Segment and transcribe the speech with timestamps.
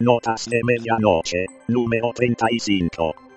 [0.00, 3.27] Notas de Medianoche, número 35.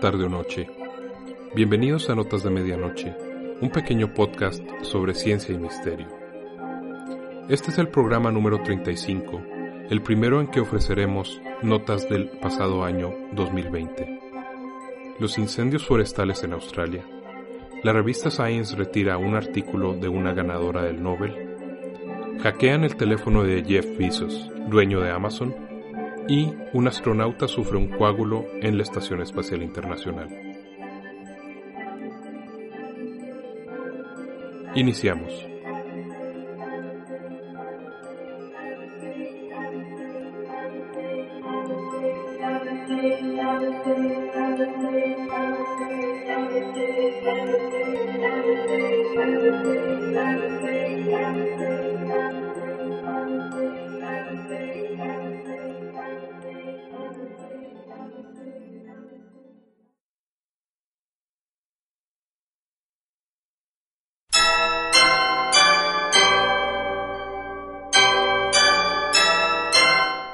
[0.00, 0.68] Tarde o noche.
[1.54, 3.16] Bienvenidos a Notas de Medianoche,
[3.60, 6.06] un pequeño podcast sobre ciencia y misterio.
[7.48, 9.42] Este es el programa número 35,
[9.90, 14.20] el primero en que ofreceremos notas del pasado año 2020.
[15.18, 17.04] Los incendios forestales en Australia.
[17.82, 22.38] La revista Science retira un artículo de una ganadora del Nobel.
[22.40, 25.67] Hackean el teléfono de Jeff Bezos, dueño de Amazon
[26.28, 30.28] y un astronauta sufre un coágulo en la Estación Espacial Internacional.
[34.74, 35.57] Iniciamos.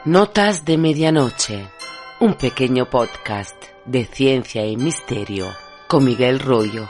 [0.07, 1.67] Notas de Medianoche,
[2.21, 5.47] un pequeño podcast de ciencia y misterio
[5.89, 6.87] con Miguel Rollo.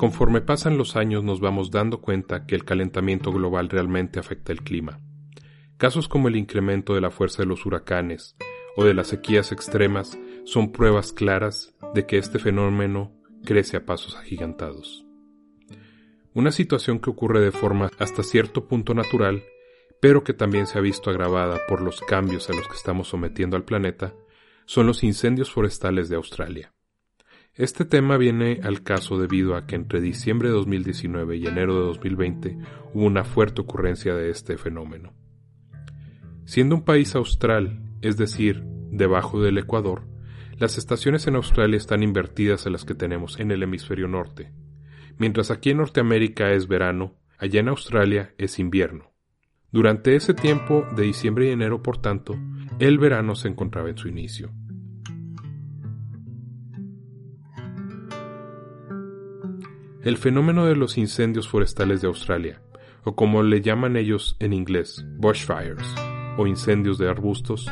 [0.00, 4.62] Conforme pasan los años nos vamos dando cuenta que el calentamiento global realmente afecta el
[4.62, 4.98] clima.
[5.76, 8.34] Casos como el incremento de la fuerza de los huracanes
[8.76, 13.12] o de las sequías extremas son pruebas claras de que este fenómeno
[13.44, 15.04] crece a pasos agigantados.
[16.32, 19.44] Una situación que ocurre de forma hasta cierto punto natural,
[20.00, 23.54] pero que también se ha visto agravada por los cambios a los que estamos sometiendo
[23.54, 24.14] al planeta,
[24.64, 26.72] son los incendios forestales de Australia.
[27.54, 31.86] Este tema viene al caso debido a que entre diciembre de 2019 y enero de
[31.86, 32.58] 2020
[32.94, 35.12] hubo una fuerte ocurrencia de este fenómeno.
[36.44, 40.06] Siendo un país austral, es decir, debajo del Ecuador,
[40.58, 44.52] las estaciones en Australia están invertidas a las que tenemos en el hemisferio norte.
[45.18, 49.12] Mientras aquí en Norteamérica es verano, allá en Australia es invierno.
[49.72, 52.36] Durante ese tiempo, de diciembre y enero, por tanto,
[52.78, 54.52] el verano se encontraba en su inicio.
[60.02, 62.62] El fenómeno de los incendios forestales de Australia,
[63.04, 65.94] o como le llaman ellos en inglés, bushfires,
[66.38, 67.70] o incendios de arbustos,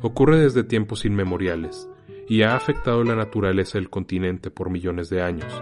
[0.00, 1.88] ocurre desde tiempos inmemoriales
[2.28, 5.60] y ha afectado la naturaleza del continente por millones de años,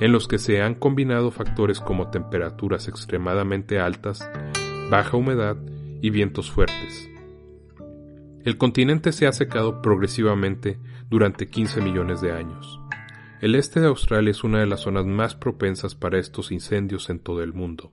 [0.00, 4.28] en los que se han combinado factores como temperaturas extremadamente altas,
[4.90, 5.56] baja humedad
[6.02, 7.08] y vientos fuertes.
[8.44, 12.80] El continente se ha secado progresivamente durante 15 millones de años.
[13.44, 17.18] El este de Australia es una de las zonas más propensas para estos incendios en
[17.18, 17.92] todo el mundo.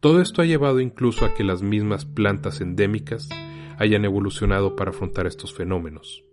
[0.00, 3.28] Todo esto ha llevado incluso a que las mismas plantas endémicas
[3.76, 6.24] hayan evolucionado para afrontar estos fenómenos.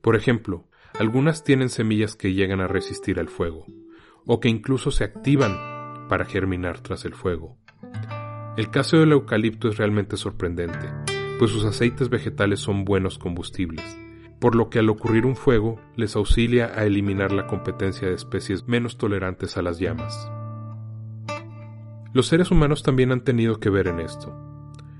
[0.00, 3.66] Por ejemplo, algunas tienen semillas que llegan a resistir al fuego,
[4.24, 7.58] o que incluso se activan para germinar tras el fuego.
[8.56, 10.88] El caso del eucalipto es realmente sorprendente,
[11.38, 13.98] pues sus aceites vegetales son buenos combustibles,
[14.42, 18.66] por lo que al ocurrir un fuego les auxilia a eliminar la competencia de especies
[18.66, 20.28] menos tolerantes a las llamas.
[22.12, 24.36] Los seres humanos también han tenido que ver en esto.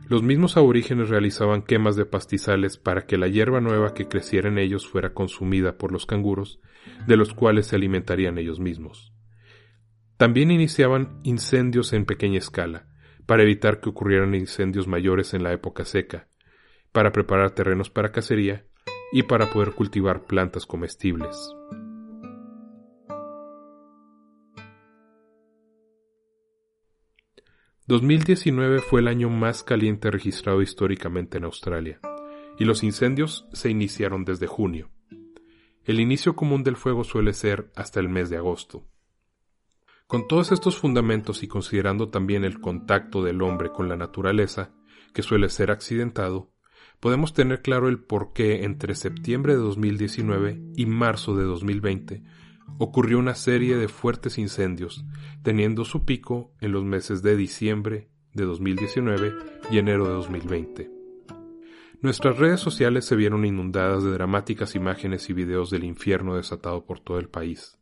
[0.07, 4.59] Los mismos aborígenes realizaban quemas de pastizales para que la hierba nueva que creciera en
[4.59, 6.61] ellos fuera consumida por los canguros,
[7.09, 9.13] de los cuales se alimentarían ellos mismos.
[10.19, 12.87] También iniciaban incendios en pequeña escala,
[13.27, 16.29] para evitar que ocurrieran incendios mayores en la época seca,
[16.93, 18.67] para preparar terrenos para cacería
[19.13, 21.55] y para poder cultivar plantas comestibles.
[27.87, 32.01] 2019 fue el año más caliente registrado históricamente en Australia,
[32.59, 34.91] y los incendios se iniciaron desde junio.
[35.85, 38.87] El inicio común del fuego suele ser hasta el mes de agosto.
[40.07, 44.73] Con todos estos fundamentos y considerando también el contacto del hombre con la naturaleza,
[45.13, 46.52] que suele ser accidentado,
[47.03, 52.23] podemos tener claro el por qué entre septiembre de 2019 y marzo de 2020
[52.79, 55.05] ocurrió una serie de fuertes incendios,
[55.43, 59.35] teniendo su pico en los meses de diciembre de 2019
[59.73, 60.91] y enero de 2020.
[62.03, 67.01] Nuestras redes sociales se vieron inundadas de dramáticas imágenes y videos del infierno desatado por
[67.01, 67.79] todo el país.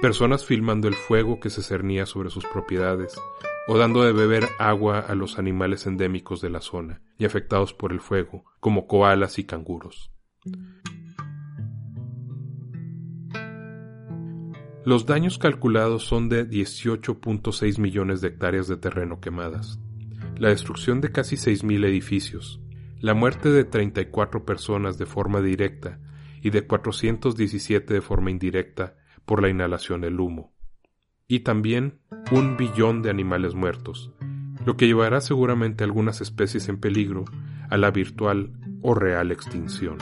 [0.00, 3.20] Personas filmando el fuego que se cernía sobre sus propiedades,
[3.66, 7.92] o dando de beber agua a los animales endémicos de la zona y afectados por
[7.92, 10.10] el fuego, como koalas y canguros.
[14.84, 19.78] Los daños calculados son de 18.6 millones de hectáreas de terreno quemadas,
[20.36, 22.60] la destrucción de casi 6.000 edificios,
[23.00, 26.00] la muerte de 34 personas de forma directa
[26.42, 30.53] y de 417 de forma indirecta por la inhalación del humo,
[31.26, 31.98] y también
[32.30, 34.12] un billón de animales muertos,
[34.64, 37.24] lo que llevará seguramente a algunas especies en peligro
[37.70, 39.98] a la virtual o real extinción.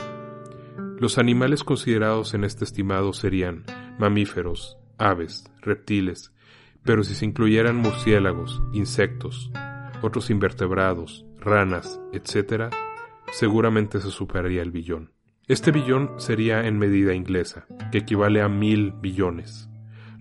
[0.99, 3.63] Los animales considerados en este estimado serían
[3.99, 6.33] mamíferos, aves, reptiles,
[6.83, 9.51] pero si se incluyeran murciélagos, insectos,
[10.01, 12.73] otros invertebrados, ranas, etc.,
[13.31, 15.11] seguramente se superaría el billón.
[15.47, 19.69] Este billón sería en medida inglesa, que equivale a mil billones,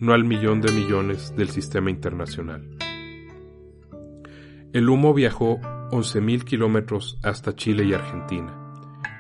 [0.03, 2.69] no al millón de millones del sistema internacional.
[4.73, 5.61] El humo viajó
[5.93, 8.53] 11.000 kilómetros hasta Chile y Argentina,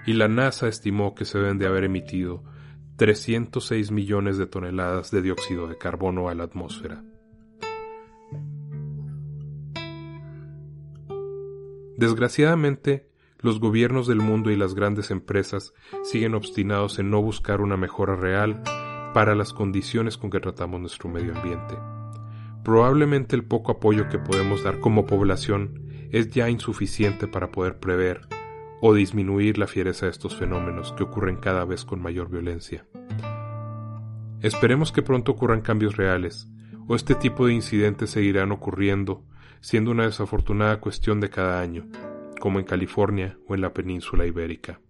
[0.06, 2.42] y la NASA estimó que se deben de haber emitido
[2.96, 7.04] 306 millones de toneladas de dióxido de carbono a la atmósfera.
[11.96, 13.08] Desgraciadamente,
[13.38, 18.16] los gobiernos del mundo y las grandes empresas siguen obstinados en no buscar una mejora
[18.16, 18.64] real
[19.12, 21.76] para las condiciones con que tratamos nuestro medio ambiente.
[22.64, 28.22] Probablemente el poco apoyo que podemos dar como población es ya insuficiente para poder prever
[28.80, 32.84] o disminuir la fiereza de estos fenómenos que ocurren cada vez con mayor violencia.
[34.40, 36.48] Esperemos que pronto ocurran cambios reales,
[36.88, 39.24] o este tipo de incidentes seguirán ocurriendo,
[39.60, 41.86] siendo una desafortunada cuestión de cada año,
[42.40, 44.80] como en California o en la península ibérica.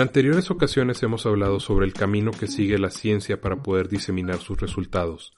[0.00, 4.38] En anteriores ocasiones hemos hablado sobre el camino que sigue la ciencia para poder diseminar
[4.38, 5.34] sus resultados,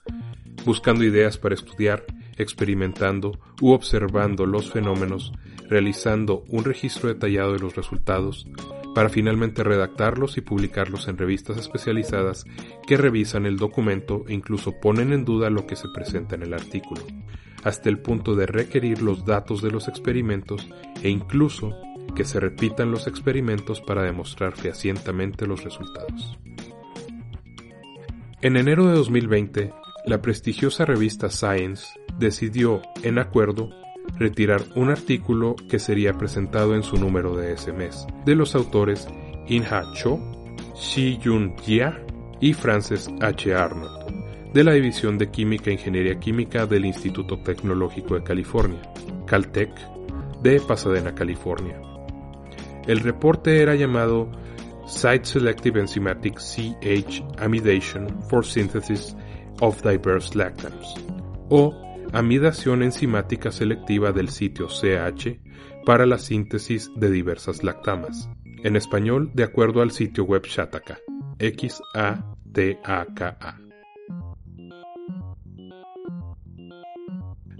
[0.63, 2.05] buscando ideas para estudiar,
[2.37, 5.33] experimentando u observando los fenómenos,
[5.67, 8.47] realizando un registro detallado de los resultados,
[8.95, 12.45] para finalmente redactarlos y publicarlos en revistas especializadas
[12.87, 16.53] que revisan el documento e incluso ponen en duda lo que se presenta en el
[16.53, 17.01] artículo,
[17.65, 20.69] hasta el punto de requerir los datos de los experimentos
[21.01, 21.75] e incluso
[22.15, 26.37] que se repitan los experimentos para demostrar fehacientemente los resultados.
[28.41, 29.73] En enero de 2020,
[30.05, 31.87] la prestigiosa revista Science
[32.19, 33.69] decidió, en acuerdo,
[34.17, 39.07] retirar un artículo que sería presentado en su número de ese mes, de los autores
[39.47, 40.19] In-Ha Cho,
[40.75, 42.05] Shi-Yun Jia
[42.41, 43.55] y Frances H.
[43.55, 48.81] Arnold, de la División de Química e Ingeniería Química del Instituto Tecnológico de California,
[49.25, 49.73] Caltech,
[50.41, 51.92] de Pasadena, California.
[52.87, 54.29] El reporte era llamado
[54.87, 59.15] Site Selective Enzymatic CH Amidation for Synthesis
[59.61, 60.95] of Diverse Lactams,
[61.49, 61.73] o
[62.11, 65.39] amidación enzimática selectiva del sitio CH
[65.85, 68.29] para la síntesis de diversas lactamas.
[68.63, 70.99] En español, de acuerdo al sitio web Shataka,
[71.39, 72.03] X-A-T-A-K-A.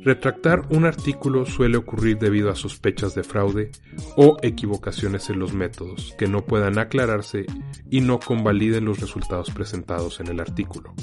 [0.03, 3.71] Retractar un artículo suele ocurrir debido a sospechas de fraude
[4.17, 7.45] o equivocaciones en los métodos que no puedan aclararse
[7.89, 10.93] y no convaliden los resultados presentados en el artículo.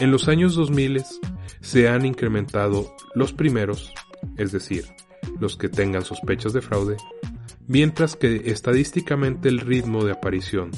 [0.00, 1.04] En los años 2000
[1.60, 3.94] se han incrementado los primeros,
[4.36, 4.84] es decir,
[5.38, 6.96] los que tengan sospechas de fraude,
[7.68, 10.72] mientras que estadísticamente el ritmo de aparición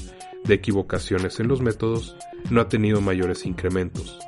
[0.45, 2.15] de equivocaciones en los métodos
[2.51, 4.19] no ha tenido mayores incrementos.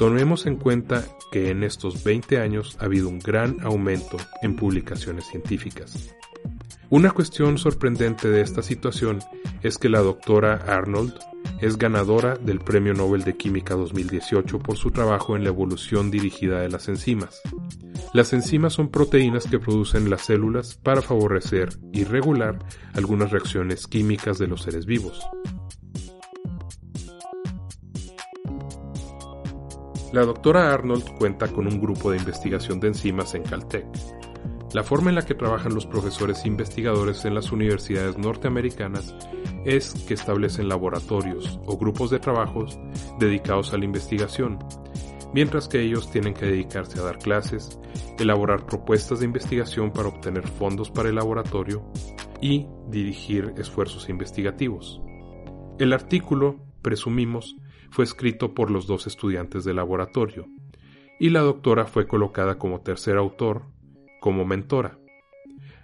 [0.00, 5.26] Tomemos en cuenta que en estos 20 años ha habido un gran aumento en publicaciones
[5.26, 6.16] científicas.
[6.88, 9.18] Una cuestión sorprendente de esta situación
[9.62, 11.12] es que la doctora Arnold
[11.60, 16.60] es ganadora del Premio Nobel de Química 2018 por su trabajo en la evolución dirigida
[16.60, 17.42] de las enzimas.
[18.14, 22.58] Las enzimas son proteínas que producen las células para favorecer y regular
[22.94, 25.20] algunas reacciones químicas de los seres vivos.
[30.12, 33.86] La doctora Arnold cuenta con un grupo de investigación de enzimas en Caltech,
[34.72, 39.16] la forma en la que trabajan los profesores investigadores en las universidades norteamericanas
[39.64, 42.78] es que establecen laboratorios o grupos de trabajos
[43.18, 44.60] dedicados a la investigación,
[45.34, 47.80] mientras que ellos tienen que dedicarse a dar clases,
[48.20, 51.84] elaborar propuestas de investigación para obtener fondos para el laboratorio
[52.40, 55.02] y dirigir esfuerzos investigativos.
[55.80, 57.56] El artículo, presumimos,
[57.90, 60.46] fue escrito por los dos estudiantes del laboratorio,
[61.18, 63.64] y la doctora fue colocada como tercer autor
[64.20, 64.98] como mentora.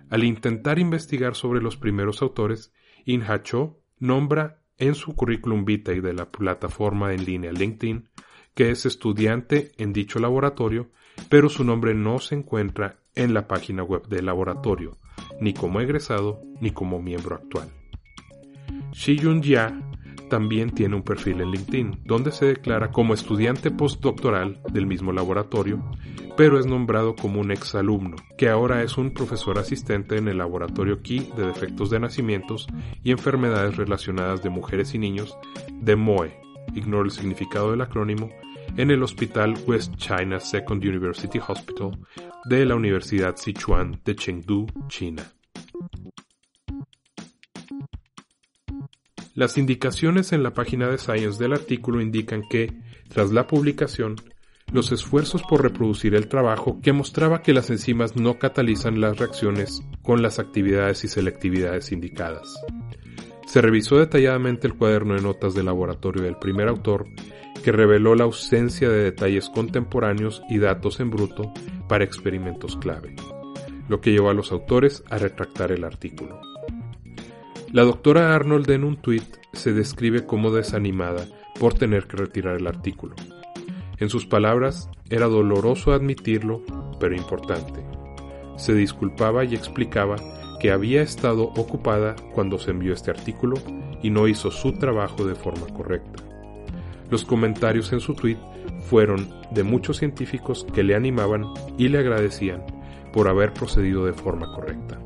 [0.08, 2.72] Al intentar investigar sobre los primeros autores,
[3.04, 8.08] Inha Cho nombra en su currículum vitae de la plataforma en línea LinkedIn
[8.56, 10.90] que es estudiante en dicho laboratorio,
[11.28, 14.96] pero su nombre no se encuentra en la página web del laboratorio,
[15.40, 17.68] ni como egresado ni como miembro actual.
[18.92, 19.78] Shi Yun Jia
[20.28, 25.82] también tiene un perfil en LinkedIn, donde se declara como estudiante postdoctoral del mismo laboratorio,
[26.36, 31.00] pero es nombrado como un exalumno, que ahora es un profesor asistente en el laboratorio
[31.02, 32.66] Key de defectos de nacimientos
[33.02, 35.36] y enfermedades relacionadas de mujeres y niños
[35.80, 36.36] de MOE,
[36.74, 38.30] ignoro el significado del acrónimo,
[38.76, 41.98] en el Hospital West China Second University Hospital
[42.44, 45.35] de la Universidad Sichuan de Chengdu, China.
[49.36, 52.72] Las indicaciones en la página de Science del artículo indican que,
[53.08, 54.16] tras la publicación,
[54.72, 59.82] los esfuerzos por reproducir el trabajo que mostraba que las enzimas no catalizan las reacciones
[60.02, 62.58] con las actividades y selectividades indicadas.
[63.46, 67.06] Se revisó detalladamente el cuaderno de notas de laboratorio del primer autor,
[67.62, 71.52] que reveló la ausencia de detalles contemporáneos y datos en bruto
[71.90, 73.14] para experimentos clave,
[73.90, 76.40] lo que llevó a los autores a retractar el artículo.
[77.76, 81.26] La doctora Arnold en un tuit se describe como desanimada
[81.60, 83.14] por tener que retirar el artículo.
[83.98, 86.62] En sus palabras, era doloroso admitirlo,
[86.98, 87.84] pero importante.
[88.56, 90.16] Se disculpaba y explicaba
[90.58, 93.56] que había estado ocupada cuando se envió este artículo
[94.02, 96.22] y no hizo su trabajo de forma correcta.
[97.10, 98.38] Los comentarios en su tuit
[98.88, 101.44] fueron de muchos científicos que le animaban
[101.76, 102.64] y le agradecían
[103.12, 104.98] por haber procedido de forma correcta.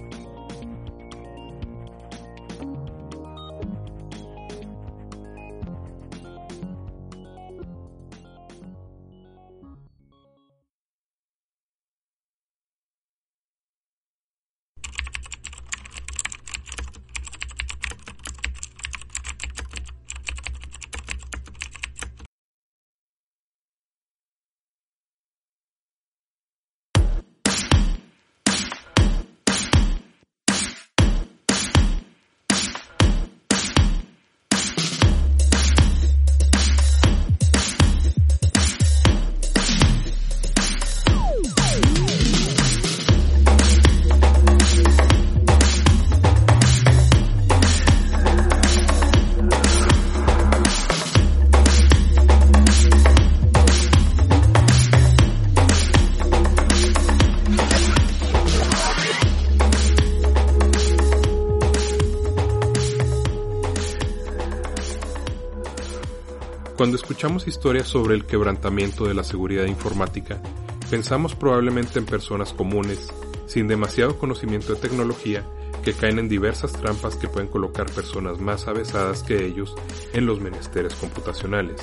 [67.21, 70.41] Escuchamos historias sobre el quebrantamiento de la seguridad informática,
[70.89, 73.13] pensamos probablemente en personas comunes,
[73.45, 75.45] sin demasiado conocimiento de tecnología,
[75.85, 79.75] que caen en diversas trampas que pueden colocar personas más avesadas que ellos
[80.15, 81.83] en los menesteres computacionales.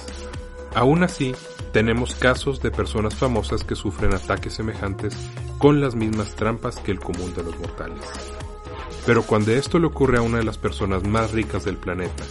[0.74, 1.36] Aún así,
[1.72, 5.16] tenemos casos de personas famosas que sufren ataques semejantes
[5.60, 8.02] con las mismas trampas que el común de los mortales.
[9.06, 12.24] Pero cuando esto le ocurre a una de las personas más ricas del planeta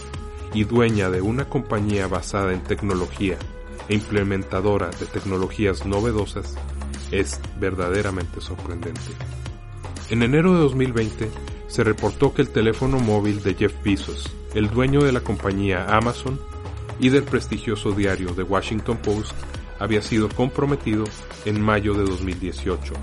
[0.53, 3.37] y dueña de una compañía basada en tecnología
[3.89, 6.55] e implementadora de tecnologías novedosas,
[7.11, 9.01] es verdaderamente sorprendente.
[10.09, 11.29] En enero de 2020
[11.67, 16.39] se reportó que el teléfono móvil de Jeff Bezos, el dueño de la compañía Amazon
[16.99, 19.33] y del prestigioso diario The Washington Post,
[19.79, 21.03] había sido comprometido
[21.45, 22.93] en mayo de 2018.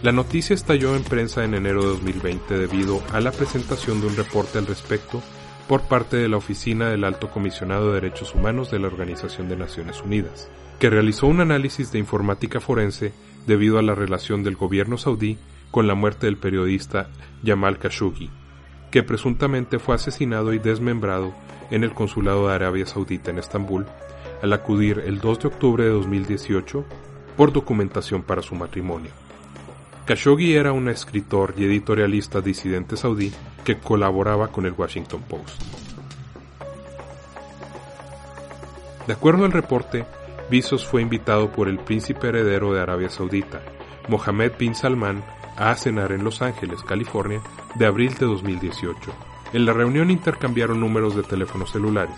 [0.00, 4.14] La noticia estalló en prensa en enero de 2020 debido a la presentación de un
[4.14, 5.20] reporte al respecto
[5.66, 9.56] por parte de la Oficina del Alto Comisionado de Derechos Humanos de la Organización de
[9.56, 13.12] Naciones Unidas, que realizó un análisis de informática forense
[13.48, 15.36] debido a la relación del gobierno saudí
[15.72, 17.08] con la muerte del periodista
[17.44, 18.30] Jamal Khashoggi,
[18.92, 21.34] que presuntamente fue asesinado y desmembrado
[21.72, 23.84] en el consulado de Arabia Saudita en Estambul
[24.42, 26.84] al acudir el 2 de octubre de 2018
[27.36, 29.10] por documentación para su matrimonio.
[30.08, 33.30] Khashoggi era un escritor y editorialista disidente saudí
[33.62, 35.60] que colaboraba con el Washington Post.
[39.06, 40.06] De acuerdo al reporte,
[40.50, 43.60] Bezos fue invitado por el príncipe heredero de Arabia Saudita,
[44.08, 45.22] Mohammed bin Salman,
[45.58, 47.42] a cenar en Los Ángeles, California,
[47.74, 49.12] de abril de 2018.
[49.52, 52.16] En la reunión intercambiaron números de teléfonos celulares.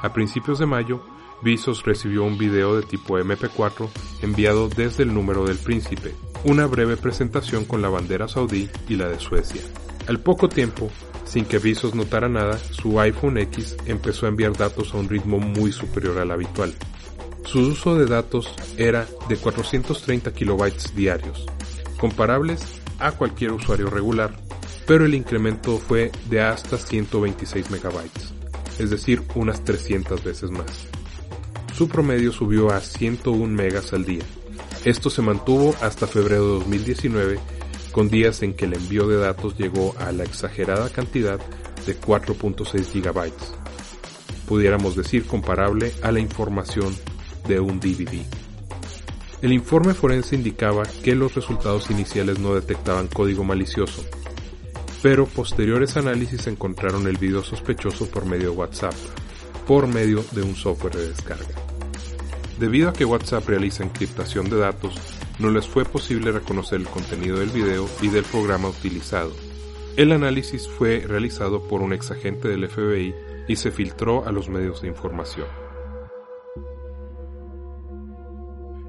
[0.00, 1.04] A principios de mayo,
[1.42, 3.88] Bezos recibió un video de tipo MP4
[4.22, 6.14] enviado desde el número del príncipe,
[6.46, 9.62] una breve presentación con la bandera saudí y la de Suecia.
[10.06, 10.88] Al poco tiempo,
[11.24, 15.40] sin que Bezos notara nada, su iPhone X empezó a enviar datos a un ritmo
[15.40, 16.72] muy superior al habitual.
[17.44, 21.46] Su uso de datos era de 430 kilobytes diarios,
[21.98, 22.62] comparables
[23.00, 24.36] a cualquier usuario regular,
[24.86, 28.32] pero el incremento fue de hasta 126 megabytes,
[28.78, 30.86] es decir, unas 300 veces más.
[31.76, 34.24] Su promedio subió a 101 megas al día.
[34.86, 37.40] Esto se mantuvo hasta febrero de 2019,
[37.90, 41.40] con días en que el envío de datos llegó a la exagerada cantidad
[41.84, 43.52] de 4.6 gigabytes,
[44.46, 46.96] pudiéramos decir comparable a la información
[47.48, 48.22] de un DVD.
[49.42, 54.04] El informe forense indicaba que los resultados iniciales no detectaban código malicioso,
[55.02, 58.94] pero posteriores análisis encontraron el video sospechoso por medio de WhatsApp,
[59.66, 61.65] por medio de un software de descarga.
[62.58, 64.94] Debido a que WhatsApp realiza encriptación de datos,
[65.38, 69.32] no les fue posible reconocer el contenido del video y del programa utilizado.
[69.96, 73.14] El análisis fue realizado por un exagente del FBI
[73.46, 75.46] y se filtró a los medios de información.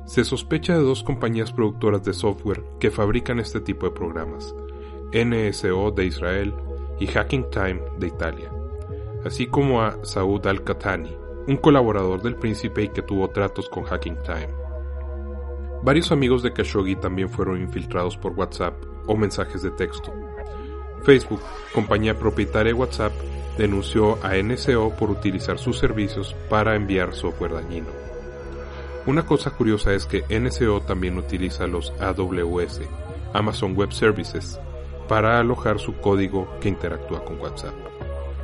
[0.05, 4.55] Se sospecha de dos compañías productoras de software que fabrican este tipo de programas,
[5.11, 6.53] NSO de Israel
[7.01, 8.49] y Hacking Time de Italia,
[9.25, 14.17] así como a Saud Al-Qahtani, un colaborador del príncipe y que tuvo tratos con Hacking
[14.23, 14.49] Time.
[15.81, 18.73] Varios amigos de Khashoggi también fueron infiltrados por WhatsApp
[19.07, 20.13] o mensajes de texto.
[21.03, 21.39] Facebook,
[21.73, 23.13] compañía propietaria de WhatsApp,
[23.57, 27.87] denunció a NSO por utilizar sus servicios para enviar software dañino.
[29.05, 32.81] Una cosa curiosa es que NSO también utiliza los AWS,
[33.33, 34.59] Amazon Web Services,
[35.07, 37.73] para alojar su código que interactúa con WhatsApp.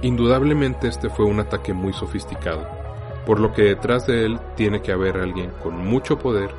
[0.02, 2.83] Indudablemente este fue un ataque muy sofisticado,
[3.25, 6.51] por lo que detrás de él tiene que haber alguien con mucho poder,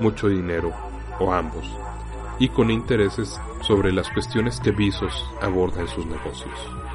[0.00, 0.72] mucho dinero
[1.18, 1.64] o ambos,
[2.38, 6.87] y con intereses sobre las cuestiones que Visos aborda en sus negocios.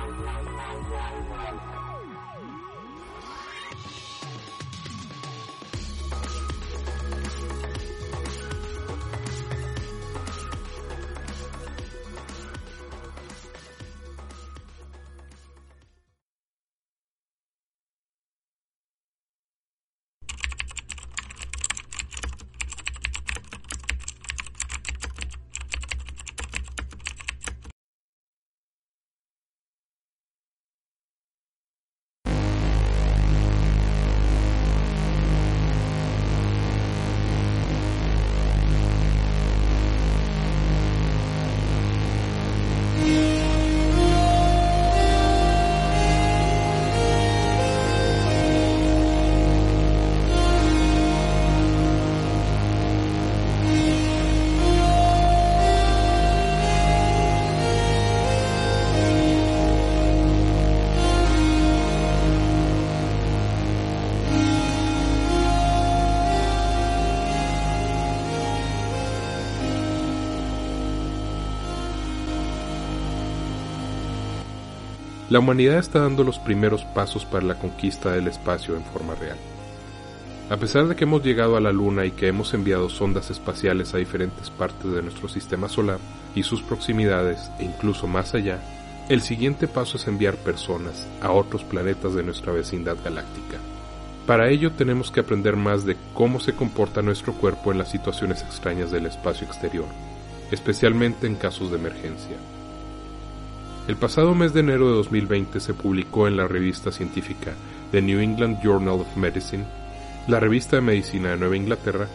[75.33, 79.37] La humanidad está dando los primeros pasos para la conquista del espacio en forma real.
[80.51, 83.95] A pesar de que hemos llegado a la Luna y que hemos enviado sondas espaciales
[83.95, 85.97] a diferentes partes de nuestro sistema solar
[86.35, 88.59] y sus proximidades e incluso más allá,
[89.09, 93.57] el siguiente paso es enviar personas a otros planetas de nuestra vecindad galáctica.
[94.27, 98.43] Para ello tenemos que aprender más de cómo se comporta nuestro cuerpo en las situaciones
[98.43, 99.87] extrañas del espacio exterior,
[100.51, 102.37] especialmente en casos de emergencia.
[103.85, 107.53] El pasado mes de enero de 2020 se publicó en la revista científica
[107.91, 109.65] The New England Journal of Medicine,
[110.29, 112.07] la revista de medicina de Nueva Inglaterra,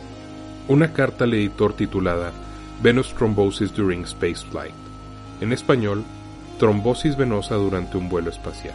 [0.66, 2.32] una carta al editor titulada
[2.82, 4.72] Venous Thrombosis During Spaceflight,
[5.42, 6.04] en español,
[6.58, 8.74] trombosis venosa durante un vuelo espacial,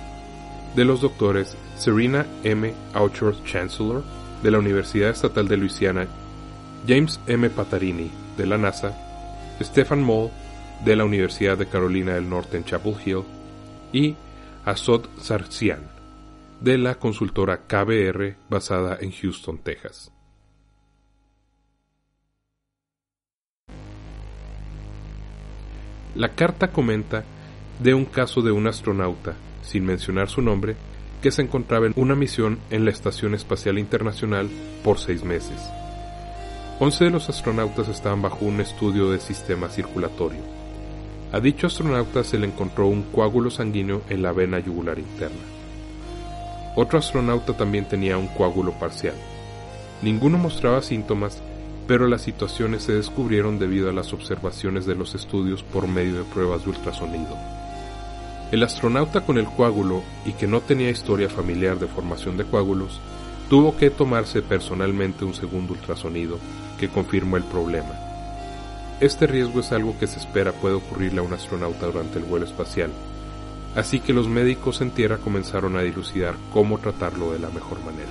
[0.75, 2.75] de los doctores Serena M.
[2.93, 4.03] Auchor Chancellor,
[4.43, 6.05] de la Universidad Estatal de Luisiana,
[6.87, 7.49] James M.
[7.49, 8.95] Patarini, de la NASA,
[9.59, 10.29] Stefan Moll,
[10.83, 13.23] de la Universidad de Carolina del Norte en Chapel Hill,
[13.91, 14.15] y
[14.65, 15.91] Asod Sarsian,
[16.59, 20.11] de la consultora KBR basada en Houston, Texas.
[26.15, 27.23] La carta comenta
[27.79, 29.33] de un caso de un astronauta,
[29.63, 30.75] sin mencionar su nombre,
[31.21, 34.49] que se encontraba en una misión en la Estación Espacial Internacional
[34.83, 35.59] por seis meses.
[36.79, 40.62] Once de los astronautas estaban bajo un estudio de sistema circulatorio.
[41.33, 45.41] A dicho astronauta se le encontró un coágulo sanguíneo en la vena yugular interna.
[46.75, 49.15] Otro astronauta también tenía un coágulo parcial.
[50.03, 51.41] Ninguno mostraba síntomas,
[51.87, 56.23] pero las situaciones se descubrieron debido a las observaciones de los estudios por medio de
[56.23, 57.35] pruebas de ultrasonido.
[58.51, 63.01] El astronauta con el coágulo y que no tenía historia familiar de formación de coágulos
[63.49, 66.37] tuvo que tomarse personalmente un segundo ultrasonido
[66.79, 68.12] que confirmó el problema.
[69.03, 72.45] Este riesgo es algo que se espera puede ocurrirle a un astronauta durante el vuelo
[72.45, 72.89] espacial,
[73.75, 78.07] así que los médicos en tierra comenzaron a dilucidar cómo tratarlo de la mejor manera.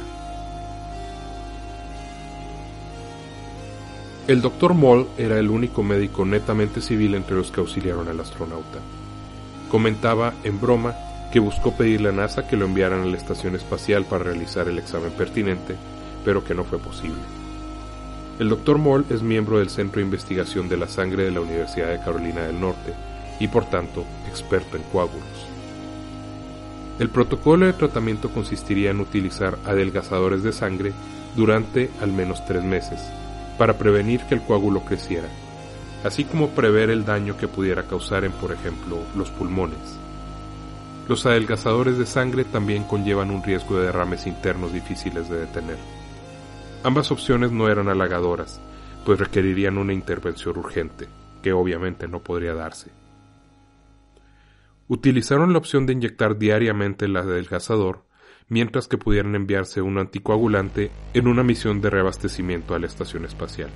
[4.28, 8.80] El doctor Moll era el único médico netamente civil entre los que auxiliaron al astronauta.
[9.70, 10.94] Comentaba en broma
[11.32, 14.78] que buscó pedirle a NASA que lo enviaran a la estación espacial para realizar el
[14.78, 15.74] examen pertinente,
[16.22, 17.41] pero que no fue posible.
[18.38, 18.78] El Dr.
[18.78, 22.42] Moll es miembro del Centro de Investigación de la Sangre de la Universidad de Carolina
[22.42, 22.94] del Norte
[23.38, 25.46] y por tanto experto en coágulos.
[26.98, 30.92] El protocolo de tratamiento consistiría en utilizar adelgazadores de sangre
[31.36, 33.00] durante al menos tres meses
[33.58, 35.28] para prevenir que el coágulo creciera
[36.04, 39.78] así como prever el daño que pudiera causar en, por ejemplo, los pulmones.
[41.08, 45.78] Los adelgazadores de sangre también conllevan un riesgo de derrames internos difíciles de detener.
[46.84, 48.60] Ambas opciones no eran halagadoras,
[49.04, 51.08] pues requerirían una intervención urgente,
[51.42, 52.90] que obviamente no podría darse.
[54.88, 58.04] Utilizaron la opción de inyectar diariamente el adelgazador,
[58.48, 63.70] mientras que pudieran enviarse un anticoagulante en una misión de reabastecimiento a la estación espacial.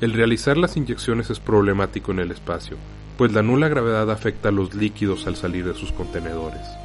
[0.00, 2.76] El realizar las inyecciones es problemático en el espacio,
[3.18, 6.77] pues la nula gravedad afecta a los líquidos al salir de sus contenedores.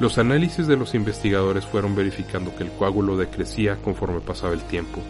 [0.00, 5.02] Los análisis de los investigadores fueron verificando que el coágulo decrecía conforme pasaba el tiempo,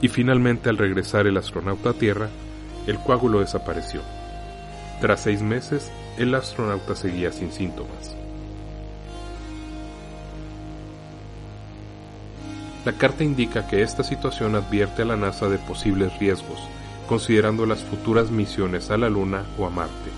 [0.00, 2.28] y finalmente al regresar el astronauta a Tierra,
[2.88, 4.00] el coágulo desapareció.
[5.00, 8.16] Tras seis meses, el astronauta seguía sin síntomas.
[12.84, 16.58] La carta indica que esta situación advierte a la NASA de posibles riesgos,
[17.08, 20.10] considerando las futuras misiones a la Luna o a Marte.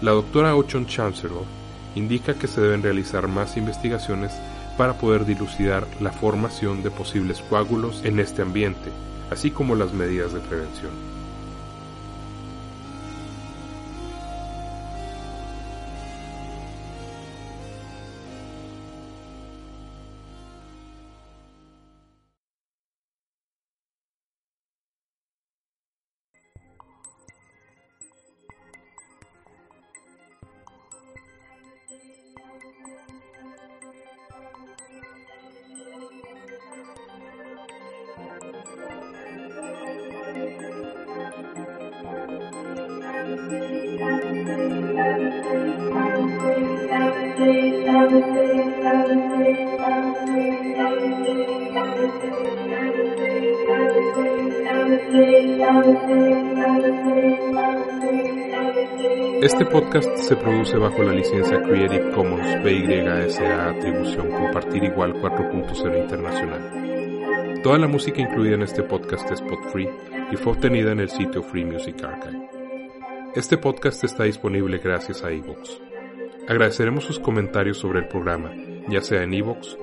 [0.00, 1.65] La doctora Ochon Chancellor
[1.96, 4.32] indica que se deben realizar más investigaciones
[4.76, 8.90] para poder dilucidar la formación de posibles coágulos en este ambiente,
[9.30, 11.15] así como las medidas de prevención.
[59.42, 67.60] Este podcast se produce bajo la licencia Creative Commons PYSA Atribución Compartir Igual 4.0 Internacional.
[67.62, 69.88] Toda la música incluida en este podcast es pod free
[70.32, 72.55] y fue obtenida en el sitio Free Music Archive.
[73.36, 75.68] Este podcast está disponible gracias a iVoox.
[76.48, 78.50] Agradeceremos sus comentarios sobre el programa,
[78.88, 79.76] ya sea en iVoox,